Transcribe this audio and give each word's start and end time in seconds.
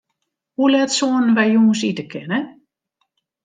Hoe 0.57 0.69
let 0.73 0.91
soenen 0.97 1.33
wy 1.37 1.45
jûns 1.55 1.79
ite 1.89 2.05
kinne? 2.11 2.39